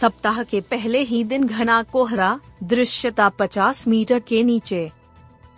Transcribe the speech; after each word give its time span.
सप्ताह 0.00 0.42
के 0.42 0.60
पहले 0.60 0.98
ही 1.00 1.22
दिन 1.24 1.46
घना 1.46 1.82
कोहरा, 1.82 2.38
दृश्यता 2.62 3.28
50 3.28 3.86
मीटर 3.88 4.18
के 4.18 4.42
नीचे। 4.42 4.90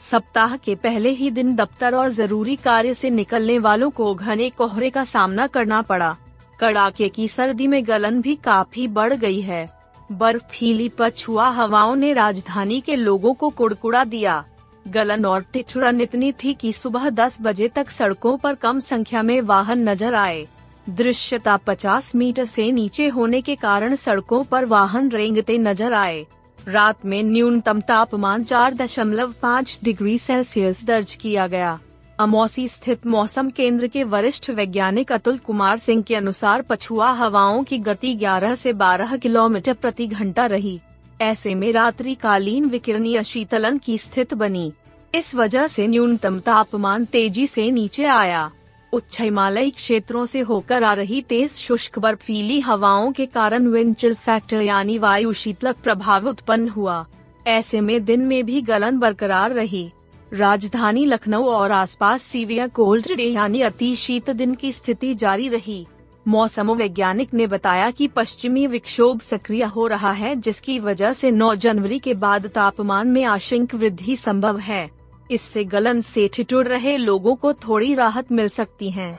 सप्ताह 0.00 0.56
के 0.56 0.74
पहले 0.74 1.10
ही 1.10 1.30
दिन 1.30 1.54
दफ्तर 1.54 1.94
और 1.94 2.08
ज़रूरी 2.08 2.56
कार्य 2.56 2.94
से 2.94 3.10
निकलने 3.10 3.58
वालों 3.58 3.90
को 3.90 4.14
घने 4.14 4.50
कोहरे 4.50 4.90
का 4.90 5.04
सामना 5.04 5.46
करना 5.46 5.80
पड़ा। 5.82 6.16
कड़ाके 6.60 7.08
की 7.08 7.26
सर्दी 7.28 7.66
में 7.66 7.86
गलन 7.86 8.20
भी 8.20 8.34
काफ़ी 8.34 8.86
बढ़ 8.88 9.14
गई 9.14 9.40
है। 9.40 9.68
बर्फीली 10.12 10.88
पछुआ 10.88 11.48
हवाओं 11.48 11.96
ने 11.96 12.12
राजधानी 12.12 12.80
के 12.80 12.96
लोगों 12.96 13.34
को 13.34 13.48
कुड़कुड़ा 13.50 14.04
दिया। 14.04 14.44
गलन 14.88 15.24
और 15.26 15.44
टिठुरन 15.52 16.00
इतनी 16.00 16.32
थी 16.32 16.54
कि 16.54 16.72
सुबह 16.72 17.08
10 17.10 17.38
बजे 17.40 17.68
तक 17.68 17.90
सड़कों 17.90 18.36
पर 18.36 18.54
कम 18.54 18.78
संख्या 18.78 19.22
में 19.22 19.40
वाहन 19.40 19.88
नज़र 19.88 20.14
आए। 20.14 20.46
दृश्यता 20.88 21.56
50 21.56 22.14
मीटर 22.14 22.44
से 22.44 22.70
नीचे 22.72 23.08
होने 23.08 23.40
के 23.40 23.54
कारण 23.54 23.94
सड़कों 23.94 24.44
पर 24.44 24.64
वाहन 24.64 25.08
रेंगते 25.08 25.58
नज़र 25.58 25.92
आए। 25.92 26.26
रात 26.58 27.06
में 27.06 27.22
न्यूनतम 27.22 27.80
तापमान 27.80 28.44
4.5 28.44 29.78
डिग्री 29.84 30.18
सेल्सियस 30.18 30.84
दर्ज 30.84 31.14
किया 31.14 31.46
गया। 31.46 31.78
अमौसी 32.18 32.68
स्थित 32.68 33.06
मौसम 33.06 33.50
केंद्र 33.50 33.86
के 33.86 34.04
वरिष्ठ 34.04 34.50
वैज्ञानिक 34.50 35.12
अतुल 35.12 35.38
कुमार 35.38 35.78
सिंह 35.78 36.02
के 36.02 36.14
अनुसार 36.14 36.62
पछुआ 36.62 37.10
हवाओं 37.10 37.64
की 37.64 37.78
गति 37.78 38.14
11 38.14 38.54
से 38.54 38.72
12 38.72 39.16
किलोमीटर 39.16 39.72
प्रति 39.72 40.06
घंटा 40.06 40.46
रही। 40.46 40.80
ऐसे 41.22 41.54
में 41.54 41.72
रात्रि 41.72 42.14
कालीन 42.14 42.64
विकिरणीय 42.64 43.24
शीतलन 43.24 43.78
की 43.78 43.98
स्थिति 43.98 44.34
बनी। 44.34 44.72
इस 45.14 45.34
वजह 45.34 45.66
से 45.66 45.86
न्यूनतम 45.86 46.40
तापमान 46.40 47.04
तेज़ी 47.04 47.46
से 47.46 47.70
नीचे 47.70 48.04
आया। 48.04 48.50
उच्च 48.92 49.20
हिमालयी 49.20 49.70
क्षेत्रों 49.70 50.26
से 50.26 50.40
होकर 50.40 50.82
आ 50.82 50.92
रही 50.92 51.20
तेज 51.22 51.50
शुष्क 51.50 51.98
बर्फीली 51.98 52.60
हवाओं 52.60 53.12
के 53.12 53.26
कारण 53.26 53.66
विंचल 53.66 54.14
फैक्टर 54.14 54.60
यानी 54.60 54.98
वायु 54.98 55.32
शीतलक 55.32 55.76
प्रभाव 55.76 56.28
उत्पन्न 56.28 56.68
हुआ। 56.68 57.06
ऐसे 57.46 57.80
में 57.80 58.04
दिन 58.04 58.20
में 58.20 58.44
भी 58.46 58.60
गलन 58.60 58.98
बरकरार 58.98 59.52
रही। 59.52 59.90
राजधानी 60.32 61.04
लखनऊ 61.04 61.44
और 61.44 61.72
आसपास 61.72 62.22
सीवियर 62.22 62.68
कोल्ड 62.68 63.14
डे 63.16 63.22
यानी 63.22 63.60
अति 63.60 63.94
शीत 63.96 64.30
दिन 64.30 64.54
की 64.54 64.72
स्थिति 64.72 65.14
जारी 65.14 65.48
रही। 65.48 65.86
मौसम 66.28 66.70
वैज्ञानिक 66.72 67.34
ने 67.34 67.46
बताया 67.46 67.90
कि 67.90 68.06
पश्चिमी 68.06 68.66
विक्षोभ 68.66 69.20
सक्रिय 69.20 69.64
हो 69.64 69.86
रहा 69.86 70.10
है, 70.12 70.36
जिसकी 70.36 70.78
वजह 70.78 71.12
से 71.12 71.30
9 71.30 71.54
जनवरी 71.54 71.98
के 71.98 72.14
बाद 72.14 72.46
तापमान 72.46 73.08
में 73.08 73.24
आशंक 73.24 73.74
वृद्धि 73.74 74.16
संभव 74.16 74.58
है। 74.58 74.97
इससे 75.30 75.64
गलन 75.64 76.00
से 76.00 76.28
ठिठुर 76.28 76.66
रहे 76.66 76.96
लोगों 76.96 77.34
को 77.36 77.52
थोड़ी 77.52 77.94
राहत 77.94 78.32
मिल 78.32 78.48
सकती 78.48 78.90
है। 78.90 79.18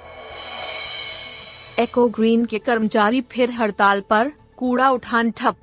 एको 1.80 2.08
ग्रीन 2.08 2.46
के 2.46 2.60
कर्मचारी 2.60 3.22
फिर 3.22 3.52
हड़ताल 3.52 4.02
पर, 4.02 4.32
कूड़ा 4.58 4.90
उठान 4.92 5.32
ठप। 5.32 5.56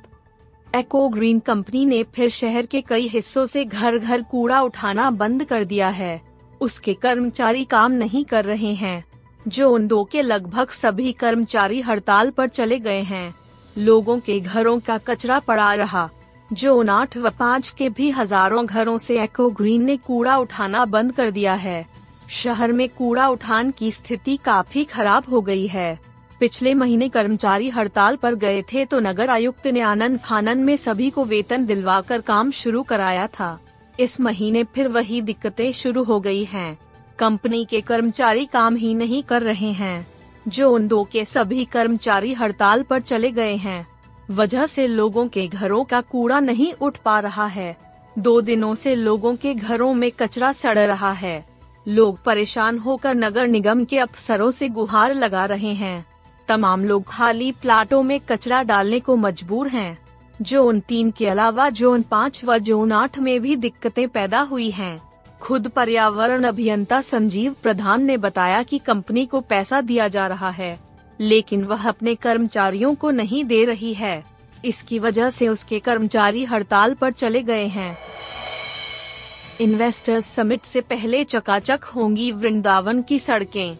एको 0.74 1.08
ग्रीन 1.08 1.38
कंपनी 1.38 1.84
ने 1.86 2.02
फिर 2.02 2.30
शहर 2.30 2.66
के 2.66 2.80
कई 2.80 3.08
हिस्सों 3.08 3.46
से 3.46 3.64
घर 3.64 3.98
घर 3.98 4.22
कूड़ा 4.22 4.60
उठाना 4.62 5.10
बंद 5.10 5.44
कर 5.44 5.64
दिया 5.64 5.88
है। 5.88 6.20
उसके 6.60 6.94
कर्मचारी 6.94 7.64
काम 7.64 7.92
नहीं 7.92 8.24
कर 8.24 8.44
रहे 8.44 8.72
हैं, 8.74 9.04
जो 9.48 9.70
उन 9.70 9.86
दो 9.86 10.04
के 10.04 10.22
लगभग 10.22 10.70
सभी 10.70 11.12
कर्मचारी 11.12 11.80
हड़ताल 11.80 12.30
पर 12.30 12.48
चले 12.48 12.78
गए 12.78 13.00
हैं। 13.02 13.34
लोगों 13.78 14.18
के 14.20 14.40
घरों 14.40 14.78
का 14.80 14.98
कचरा 14.98 15.38
पड़ा 15.38 15.74
रहा। 15.74 16.10
जो 16.50 16.82
आठ 16.90 17.16
व 17.16 17.30
पाँच 17.30 17.68
के 17.70 17.88
भी 17.88 18.10
हज़ारों 18.10 18.64
घरों 18.66 18.96
से 18.98 19.18
एको 19.22 19.48
ग्रीन 19.50 19.84
ने 19.84 19.96
कूड़ा 19.96 20.36
उठाना 20.38 20.84
बंद 20.84 21.12
कर 21.12 21.30
दिया 21.30 21.54
है। 21.54 21.84
शहर 22.32 22.72
में 22.72 22.88
कूड़ा 22.88 23.28
उठान 23.28 23.70
की 23.70 23.90
स्थिति 23.92 24.36
काफ़ी 24.36 24.84
खराब 24.84 25.24
हो 25.30 25.40
गई 25.40 25.66
है। 25.66 25.98
पिछले 26.40 26.74
महीने 26.74 27.08
कर्मचारी 27.08 27.68
हड़ताल 27.70 28.16
पर 28.16 28.34
गए 28.34 28.62
थे 28.62 28.84
तो 28.84 29.00
नगर 29.00 29.30
आयुक्त 29.30 29.66
ने 29.66 29.80
आनंद 29.80 30.18
फानन 30.18 30.58
में 30.58 30.76
सभी 30.76 31.10
को 31.10 31.24
वेतन 31.24 31.66
दिलवाकर 31.66 32.20
काम 32.20 32.50
शुरू 32.50 32.82
कराया 32.82 33.26
था। 33.26 33.58
इस 34.00 34.20
महीने 34.20 34.64
फिर 34.64 34.88
वही 34.88 35.20
दिक्कतें 35.22 35.72
शुरू 35.72 36.04
हो 36.04 36.20
गई 36.20 36.44
हैं। 36.44 36.78
कंपनी 37.18 37.64
के 37.64 37.80
कर्मचारी 37.80 38.44
काम 38.44 38.76
ही 38.76 38.94
नहीं 38.94 39.22
कर 39.22 39.42
रहे 39.42 39.70
हैं। 39.72 40.06
जो 40.48 40.70
उन 40.72 40.88
दो 40.88 41.02
के 41.04 41.24
सभी 41.24 41.64
कर्मचारी 41.64 42.32
हड़ताल 42.34 42.82
पर 42.82 43.00
चले 43.00 43.30
गए 43.30 43.54
हैं। 43.56 43.86
वजह 44.30 44.66
से 44.66 44.86
लोगों 44.86 45.28
के 45.28 45.46
घरों 45.46 45.84
का 45.84 46.00
कूड़ा 46.00 46.40
नहीं 46.40 46.72
उठ 46.72 46.96
पा 46.96 47.18
रहा 47.20 47.46
है 47.46 47.76
दो 48.18 48.40
दिनों 48.40 48.74
से 48.74 48.94
लोगों 48.94 49.36
के 49.36 49.54
घरों 49.54 49.94
में 49.94 50.10
कचरा 50.10 50.52
सड़ 50.52 50.78
रहा 50.78 51.12
है 51.12 51.44
लोग 51.88 52.22
परेशान 52.22 52.78
होकर 52.78 53.14
नगर 53.14 53.46
निगम 53.46 53.84
के 53.84 53.98
अफसरों 53.98 54.50
से 54.50 54.68
गुहार 54.68 55.14
लगा 55.14 55.44
रहे 55.44 55.72
हैं 55.74 56.06
तमाम 56.48 56.84
लोग 56.84 57.04
खाली 57.08 57.52
प्लाटों 57.52 58.02
में 58.02 58.20
कचरा 58.20 58.62
डालने 58.62 59.00
को 59.00 59.16
मजबूर 59.16 59.68
हैं। 59.68 59.98
जोन 60.42 60.80
तीन 60.80 61.10
के 61.10 61.26
अलावा 61.26 61.68
जोन 61.70 62.02
पाँच 62.02 62.44
व 62.44 62.58
जोन 62.58 62.92
आठ 62.92 63.18
में 63.18 63.40
भी 63.40 63.56
दिक्कतें 63.56 64.08
पैदा 64.08 64.40
हुई 64.40 64.70
हैं। 64.70 65.00
खुद 65.40 65.68
पर्यावरण 65.68 66.44
अभियंता 66.44 67.00
संजीव 67.00 67.54
प्रधान 67.62 68.04
ने 68.04 68.16
बताया 68.16 68.62
कि 68.62 68.78
कंपनी 68.78 69.26
को 69.26 69.40
पैसा 69.40 69.80
दिया 69.80 70.08
जा 70.08 70.26
रहा 70.26 70.50
है 70.50 70.85
लेकिन 71.20 71.64
वह 71.64 71.88
अपने 71.88 72.14
कर्मचारियों 72.14 72.94
को 72.94 73.10
नहीं 73.10 73.44
दे 73.44 73.64
रही 73.64 73.94
है। 73.94 74.24
इसकी 74.64 74.98
वजह 74.98 75.30
से 75.30 75.48
उसके 75.48 75.78
कर्मचारी 75.78 76.44
हड़ताल 76.44 76.94
पर 76.94 77.12
चले 77.12 77.42
गए 77.42 77.66
हैं। 77.66 77.98
इन्वेस्टर्स 79.60 80.26
समिट 80.26 80.62
से 80.62 80.80
पहले 80.80 81.24
चकाचक 81.24 81.80
होंगी 81.84 82.32
वृंदावन 82.32 83.02
की 83.02 83.18
सड़कें। 83.18 83.76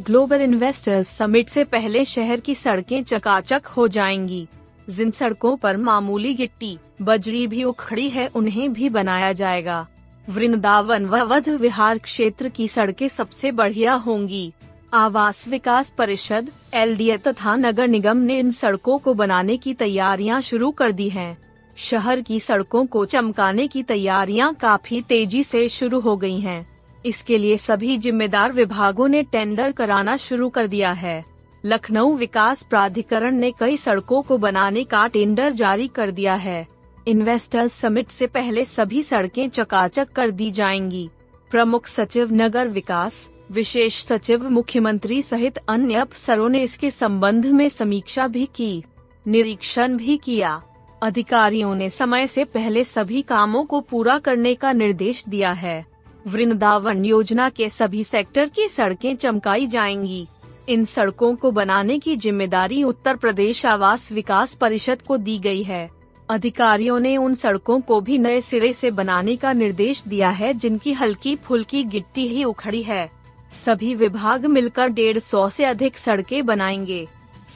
ग्लोबल 0.00 0.40
इन्वेस्टर्स 0.40 1.08
समिट 1.08 1.48
से 1.48 1.64
पहले 1.64 2.04
शहर 2.04 2.40
की 2.40 2.54
सड़कें 2.54 3.04
चकाचक 3.04 3.66
हो 3.66 3.88
जाएँगी। 3.88 4.48
जिन 4.90 5.10
सड़कों 5.10 5.56
पर 5.56 5.76
मामूली 5.76 6.34
गिट्टी, 6.34 6.78
बजरी 7.02 7.46
भी 7.46 7.64
उखड़ी 7.64 8.10
है, 8.10 8.26
उन्हें 8.26 8.72
भी 8.72 8.88
बनाया 8.88 9.32
जाएगा। 9.32 9.86
वृंदावन 10.28 11.06
व 11.06 11.16
वध 11.16 11.48
विहार 11.48 11.98
क्षेत्र 11.98 12.48
की 12.48 12.68
सड़कें 12.68 13.08
सबसे 13.08 13.50
बढ़िया 13.50 13.94
होंगी। 13.94 14.52
आवास 14.92 15.48
विकास 15.48 15.90
परिषद 15.90 16.50
एल 16.74 17.16
तथा 17.16 17.56
नगर 17.56 17.88
निगम 17.88 18.16
ने 18.16 18.38
इन 18.38 18.50
सड़कों 18.50 18.98
को 18.98 19.14
बनाने 19.14 19.56
की 19.56 19.74
तैयारियाँ 19.74 20.40
शुरू 20.40 20.70
कर 20.70 20.92
दी 20.92 21.08
हैं। 21.08 21.36
शहर 21.76 22.20
की 22.20 22.40
सड़कों 22.40 22.86
को 22.86 23.04
चमकाने 23.04 23.68
की 23.68 23.82
तैयारियाँ 23.82 24.54
काफ़ी 24.54 25.02
तेज़ी 25.02 25.44
से 25.44 25.68
शुरू 25.68 26.00
हो 26.00 26.16
गई 26.16 26.40
हैं। 26.40 26.66
इसके 27.04 27.38
लिए 27.38 27.56
सभी 27.56 27.96
जिम्मेदार 27.98 28.52
विभागों 28.52 29.08
ने 29.08 29.22
टेंडर 29.22 29.72
कराना 29.72 30.16
शुरू 30.16 30.48
कर 30.48 30.66
दिया 30.66 30.92
है 30.92 31.24
लखनऊ 31.64 32.16
विकास 32.16 32.62
प्राधिकरण 32.62 33.34
ने 33.34 33.50
कई 33.50 33.76
सड़कों 33.76 34.22
को 34.22 34.38
बनाने 34.38 34.84
का 34.84 35.06
टेंडर 35.06 35.52
जारी 35.52 35.88
कर 35.88 36.10
दिया 36.10 36.34
है 36.34 36.66
इन्वेस्टर्स 37.06 37.72
समिट 37.72 38.08
से 38.08 38.26
पहले 38.26 38.64
सभी 38.64 39.02
सड़कें 39.02 39.48
चकाचक 39.48 40.08
कर 40.08 40.30
दी 40.30 40.50
जाएँगी 40.50 41.08
प्रमुख 41.50 41.86
सचिव 41.86 42.32
नगर 42.32 42.68
विकास 42.68 43.28
विशेष 43.50 43.94
सचिव 44.04 44.48
मुख्यमंत्री 44.48 45.22
सहित 45.22 45.58
अन्य 45.68 45.94
अफसरों 45.94 46.48
ने 46.48 46.62
इसके 46.62 46.90
संबंध 46.90 47.46
में 47.46 47.68
समीक्षा 47.68 48.26
भी 48.26 48.44
की, 48.46 48.84
निरीक्षण 49.26 49.96
भी 49.96 50.16
किया। 50.16 50.62
अधिकारियों 51.02 51.74
ने 51.74 51.90
समय 51.90 52.26
से 52.26 52.44
पहले 52.44 52.84
सभी 52.84 53.22
कामों 53.22 53.64
को 53.64 53.80
पूरा 53.80 54.18
करने 54.18 54.54
का 54.54 54.72
निर्देश 54.72 55.24
दिया 55.28 55.52
है। 55.52 55.84
वृंदावन 56.26 57.04
योजना 57.04 57.48
के 57.48 57.68
सभी 57.68 58.04
सेक्टर 58.04 58.48
की 58.48 58.68
सड़कें 58.68 59.14
चमकाई 59.16 59.66
जाएँगी। 59.66 60.26
इन 60.68 60.84
सड़कों 60.84 61.34
को 61.34 61.50
बनाने 61.50 61.98
की 61.98 62.16
ज़िम्मेदारी 62.16 62.82
उत्तर 62.82 63.16
प्रदेश 63.16 63.66
आवास 63.66 64.12
विकास 64.12 64.54
परिषद 64.54 65.02
को 65.02 65.16
दी 65.16 65.38
गई 65.38 65.62
है। 65.62 65.88
अधिकारियों 66.28 67.00
ने 67.00 67.16
उन 67.16 67.34
सड़कों 67.34 67.80
को 67.80 68.00
भी 68.00 68.18
नए 68.18 68.40
सिरे 68.40 68.72
से 68.72 68.90
बनाने 68.90 69.36
का 69.36 69.52
निर्देश 69.52 70.02
दिया 70.02 70.30
है 70.30 70.54
जिनकी 70.54 70.92
हल्की 70.92 71.36
फुल्की 71.36 71.84
गिट्टी 71.84 72.28
ही 72.28 72.44
उखड़ी 72.44 72.82
है। 72.82 73.19
सभी 73.52 73.94
विभाग 73.94 74.46
मिलकर 74.46 74.88
डेढ़ 74.88 75.18
सौ 75.18 75.48
ऐसी 75.48 75.62
अधिक 75.62 75.98
सड़कें 75.98 76.46
बनाएँगे। 76.46 77.08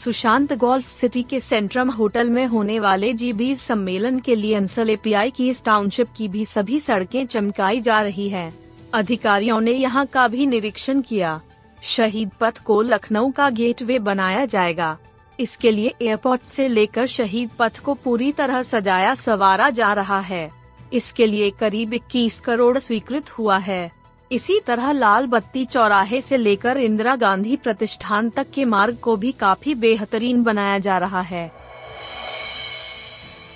सुशांत 0.05 0.53
गोल्फ 0.53 0.91
सिटी 0.91 1.23
के 1.23 1.41
सेंट्रम 1.41 1.91
होटल 1.91 2.31
में 2.31 2.47
होने 2.47 2.81
वाले 2.81 3.13
जी 3.13 3.55
सम्मेलन 3.55 4.19
के 4.19 4.35
लिए 4.35 4.55
अंसल 4.55 4.91
एपीआई 4.91 5.31
की 5.31 5.49
इस 5.49 5.65
टाउनशिप 5.65 6.09
की 6.17 6.29
भी 6.29 6.45
सभी 6.45 6.81
सड़कें 6.81 7.27
चमकाई 7.27 7.81
जा 7.81 8.03
रही 8.03 8.29
है। 8.29 8.55
अधिकारियों 8.95 9.61
ने 9.61 9.73
यहाँ 9.73 10.07
का 10.07 10.29
भी 10.29 10.47
निरीक्षण 10.47 11.01
किया। 11.01 11.41
शहीद 11.83 12.31
पथ 12.41 12.59
को 12.59 12.83
लखनऊ 12.83 13.31
का 13.31 13.51
गेटवे 13.51 13.99
बनाया 13.99 14.45
जाएगा। 14.45 14.99
इसके 15.41 15.71
लिए 15.71 15.95
एयरपोर्ट 16.03 16.43
से 16.43 16.69
लेकर 16.69 17.07
शहीद 17.07 17.51
पथ 17.59 17.79
को 17.79 17.95
पूरी 17.95 18.33
तरह 18.33 18.63
सजाया 18.63 19.15
सवारा 19.15 19.71
जा 19.71 19.93
रहा 19.93 20.21
है। 20.21 20.51
इसके 20.93 21.27
लिए 21.27 21.51
करीब 21.51 21.95
21 21.95 22.41
करोड़ 22.41 22.79
स्वीकृत 22.79 23.31
हुआ 23.31 23.59
है। 23.59 24.04
इसी 24.33 24.61
तरह 24.61 24.93
लाल 24.93 25.27
बत्ती 25.27 25.65
चौराहे 25.65 26.21
से 26.21 26.37
लेकर 26.37 26.77
इंदिरा 26.77 27.17
गांधी 27.17 27.57
प्रतिष्ठान 27.57 28.31
तक 28.31 28.47
के 28.55 28.65
मार्ग 28.65 28.97
को 28.97 29.17
भी 29.17 29.33
काफ़ी 29.33 29.75
बेहतरीन 29.75 30.43
बनाया 30.43 30.79
जा 30.79 30.99
रहा 30.99 31.21
है। 31.21 31.53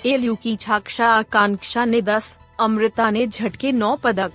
एलयू 0.05 0.35
की 0.35 0.55
छाक्षा 0.55 1.07
आकांक्षा 1.07 1.85
ने 1.85 2.01
10, 2.01 2.37
अमृता 2.59 3.09
ने 3.09 3.27
झटके 3.27 3.71
नौ 3.71 3.95
पदक। 3.95 4.31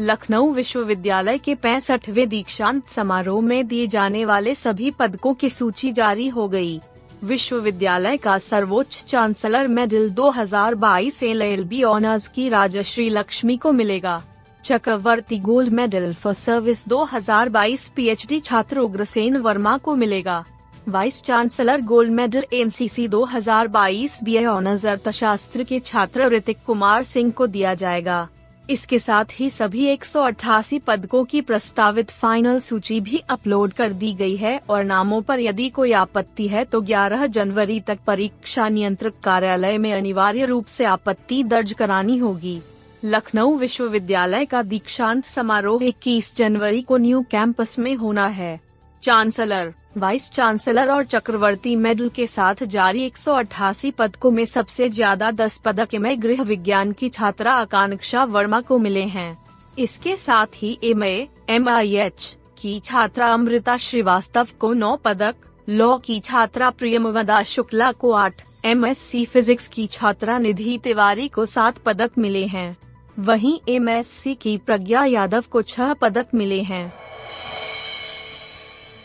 लखनऊ 0.00 0.52
विश्वविद्यालय 0.52 1.38
के 1.38 1.54
पैंसठवे 1.54 2.26
दीक्षांत 2.26 2.88
समारोह 2.88 3.42
में 3.42 3.66
दिए 3.66 3.86
जाने 3.86 4.24
वाले 4.24 4.54
सभी 4.54 4.90
पदकों 4.90 5.34
की 5.34 5.50
सूची 5.50 5.92
जारी 5.92 6.28
हो 6.28 6.48
गई। 6.48 6.80
विश्वविद्यालय 7.24 8.16
का 8.16 8.38
सर्वोच्च 8.38 9.04
चांसलर 9.08 9.68
मेडल 9.68 10.10
2022 10.10 11.22
एल 11.22 11.84
ऑनर्स 11.84 12.28
की 12.28 12.48
राजश्री 12.48 13.10
लक्ष्मी 13.10 13.56
को 13.56 13.72
मिलेगा। 13.72 14.22
Chakravarti 14.66 15.38
gold 15.38 15.72
medal 15.72 16.12
for 16.12 16.32
service 16.34 16.82
2022 16.88 17.86
PhD 17.96 18.38
छात्र 18.40 18.78
उग्रसेन 18.80 19.36
वर्मा 19.36 19.76
को 19.78 19.94
मिलेगा। 19.96 20.44
Vice 20.88 21.22
chancellor 21.22 21.80
gold 21.82 22.12
medal 22.12 22.44
NCC 22.52 23.06
2022 23.08 24.18
BA 24.24 24.44
honours 24.46 24.86
अर्थशास्त्र 24.86 25.64
के 25.64 25.78
छात्र 25.80 26.28
ऋतिक 26.30 26.58
कुमार 26.66 27.02
सिंह 27.04 27.30
को 27.30 27.46
दिया 27.46 27.74
जाएगा। 27.74 28.28
इसके 28.70 28.98
साथ 28.98 29.24
ही 29.32 29.50
सभी 29.50 29.86
एक 29.86 30.04
सौ 30.04 30.22
अट्ठासी 30.22 30.78
पदकों 30.78 31.24
की 31.24 31.40
प्रस्तावित 31.42 32.10
फाइनल 32.12 32.58
सूची 32.60 33.00
भी 33.00 33.22
अपलोड 33.30 33.72
कर 33.72 33.92
दी 33.94 34.12
गई 34.14 34.36
है 34.36 34.60
और 34.70 34.84
नामों 34.84 35.22
पर 35.22 35.40
यदि 35.40 35.68
कोई 35.70 35.92
आपत्ति 35.94 36.48
है 36.48 36.64
तो 36.64 36.80
11 36.84 37.26
जनवरी 37.28 37.80
तक 37.80 37.98
परीक्षा 38.06 38.68
नियंत्रक 38.68 39.20
कार्यालय 39.24 39.78
में 39.78 39.92
अनिवार्य 39.94 40.46
रूप 40.46 40.66
से 40.68 40.84
आपत्ति 40.84 41.42
दर्ज 41.44 41.72
करानी 41.72 42.18
होगी। 42.18 42.60
लखनऊ 43.02 43.56
विश्वविद्यालय 43.56 44.44
का 44.44 44.62
दीक्षांत 44.64 45.24
समारोह 45.24 45.82
21 45.82 46.34
जनवरी 46.36 46.82
को 46.82 46.96
न्यू 46.96 47.22
कैंपस 47.30 47.78
में 47.78 47.94
होना 47.94 48.26
है। 48.28 48.60
चांसलर 49.02 49.72
वाइस 49.96 50.30
चांसलर 50.30 50.90
और 50.90 51.04
चक्रवर्ती 51.04 51.74
मेडल 51.76 52.08
के 52.08 52.26
साथ 52.26 52.62
जारी 52.64 53.02
एक 53.02 53.16
सौ 53.16 53.34
अठासी 53.34 53.90
पदकों 53.90 54.30
में 54.30 54.44
सबसे 54.46 54.88
ज़्यादा 54.88 55.30
10 55.32 55.58
पदक 55.58 55.94
एम 55.94 56.08
गृह 56.14 56.42
विज्ञान 56.42 56.92
की 56.92 57.08
छात्रा 57.08 57.52
आकांक्षा 57.54 58.24
वर्मा 58.26 58.60
को 58.60 58.78
मिले 58.78 59.02
हैं। 59.06 59.36
इसके 59.78 60.16
साथ 60.16 60.56
ही 60.56 60.78
एम 60.84 61.02
एम 61.02 61.68
की 62.58 62.78
छात्रा 62.80 63.32
अमृता 63.32 63.76
श्रीवास्तव 63.76 64.48
को 64.60 64.72
9 64.74 64.96
पदक 65.04 65.34
लॉ 65.68 65.96
की 65.98 66.18
छात्रा 66.20 66.70
प्रियमवदा 66.70 67.42
शुक्ला 67.44 67.90
को 67.92 68.12
8, 68.14 68.42
एमएससी 68.64 69.24
फिजिक्स 69.24 69.68
की 69.68 69.86
छात्रा 69.86 70.38
निधि 70.38 70.78
तिवारी 70.84 71.28
को 71.28 71.46
सात 71.46 71.78
पदक 71.78 72.18
मिले 72.18 72.44
हैं। 72.46 72.76
वहीं 73.18 73.58
एमएससी 73.68 74.34
की 74.34 74.58
प्रज्ञा 74.58 75.04
यादव 75.04 75.44
को 75.50 75.62
छह 75.62 75.92
पदक 75.92 76.26
मिले 76.34 76.62
हैं। 76.62 76.92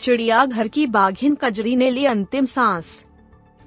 चिड़ियाघर 0.02 0.68
की 0.68 0.86
बाघिन 0.86 1.34
कजरी 1.34 1.76
ने 1.76 1.90
ली 1.90 2.04
अंतिम 2.04 2.44
सांस। 2.44 3.04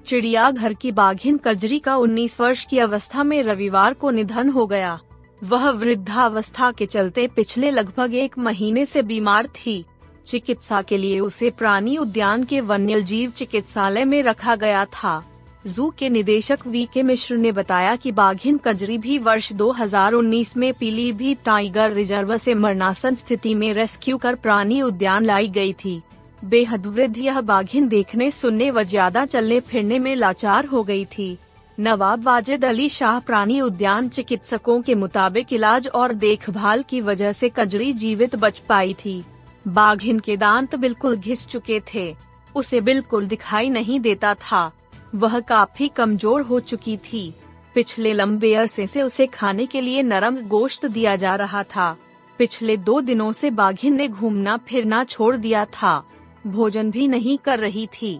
चिड़ियाघर 0.06 0.74
की 0.74 0.92
बाघिन 0.92 1.38
कजरी 1.38 1.80
का 1.80 1.95
19 1.97 2.42
वर्ष 2.42 2.65
की 2.65 2.80
अवस्था 2.80 3.24
में 3.24 3.44
रविवार 3.44 3.94
को 3.94 4.12
निधन 4.12 4.50
हो 4.50 4.68
गया। 4.68 5.00
वह 5.44 5.69
वृद्धावस्था 5.69 6.71
के 6.71 6.86
चलते 6.86 7.27
पिछले 7.27 7.71
लगभग 7.71 8.13
एक 8.13 8.38
महीने 8.38 8.86
से 8.86 9.01
बीमार 9.01 9.48
थी। 9.48 9.86
चिकित्सा 10.25 10.81
के 10.81 10.98
लिए 10.98 11.19
उसे 11.19 11.50
प्राणी 11.50 11.98
उद्यान 11.98 12.44
के 12.44 12.59
वन्य 12.62 13.01
जीव 13.01 13.31
चिकित्सालय 13.31 14.06
में 14.06 14.24
रखा 14.24 14.56
गया 14.56 14.86
था। 14.86 15.34
जू 15.65 15.89
के 15.89 16.09
निदेशक 16.09 16.65
वी 16.67 16.83
के 16.94 17.03
मिश्र 17.03 17.35
ने 17.35 17.51
बताया 17.51 17.95
कि 17.95 18.12
बाघिन 18.12 18.57
कजरी 18.57 18.97
भी 18.97 19.17
वर्ष 19.17 19.51
2019 19.53 20.56
में 20.57 20.73
पीलीभीत 20.73 21.38
टाइगर 21.45 21.91
रिज़र्व 21.91 22.38
से 22.38 22.53
मरणासन 22.53 23.15
स्थिति 23.15 23.53
में 23.56 23.71
रेस्क्यू 23.73 24.17
कर 24.17 24.35
प्राणी 24.35 24.81
उद्यान 24.81 25.25
लाई 25.25 25.47
गई 25.47 25.73
थी। 25.73 26.01
बेहद 26.41 26.85
वृद्ध 26.85 27.17
यह 27.17 27.41
बाघिन 27.41 27.88
देखने, 27.88 28.29
सुनने 28.31 28.69
व 28.71 28.83
ज़्यादा 28.83 29.25
चलने 29.25 29.59
फिरने 29.59 30.00
में 30.00 30.15
लाचार 30.15 30.65
हो 30.65 30.83
गई 30.83 31.06
थी। 31.07 31.38
नवाब 31.77 32.23
वाजिद 32.23 32.65
अली 32.65 32.88
शाह 32.89 33.19
प्राणी 33.19 33.59
उद्यान 33.62 34.09
चिकित्सकों 34.09 34.81
के 34.81 34.95
मुताबिक 34.95 35.53
इलाज 35.53 35.88
और 35.88 36.13
देखभाल 36.15 36.83
की 36.89 37.01
वजह 37.01 37.31
से 37.31 37.50
कजरी 37.50 37.91
जीवित 37.95 38.35
बच 38.35 38.59
पाई 38.59 38.94
थी। 38.95 39.23
बाघिन 39.65 40.19
के 40.19 40.38
दांत 40.38 40.75
बिल्कुल 40.75 41.15
घिस 41.15 41.47
चुके 41.47 41.81
थे। 41.94 42.13
उसे 42.56 42.81
बिल्कुल 42.81 43.27
दिखाई 43.27 43.69
नहीं 43.69 44.00
देता 44.00 44.33
था। 44.41 44.71
वह 45.13 45.39
काफ़ी 45.39 45.87
कमज़ोर 45.87 46.41
हो 46.41 46.59
चुकी 46.59 46.97
थी। 46.97 47.33
पिछले 47.75 48.13
लंबे 48.13 48.53
अरसे 48.55 48.87
से 48.87 49.01
उसे 49.01 49.27
खाने 49.27 49.65
के 49.65 49.81
लिए 49.81 50.03
नरम 50.03 50.37
गोश्त 50.47 50.85
दिया 50.85 51.15
जा 51.15 51.35
रहा 51.35 51.63
था। 51.63 51.95
पिछले 52.39 52.77
दो 52.77 52.99
दिनों 53.01 53.31
से 53.31 53.49
बाघिन 53.51 53.95
ने 53.95 54.07
घूमना 54.07 54.57
फिरना 54.57 55.03
छोड़ 55.03 55.35
दिया 55.35 55.65
था। 55.65 56.03
भोजन 56.47 56.91
भी 56.91 57.07
नहीं 57.07 57.37
कर 57.37 57.59
रही 57.59 57.87
थी। 57.87 58.19